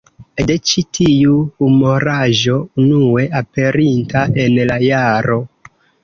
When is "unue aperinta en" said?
2.83-4.57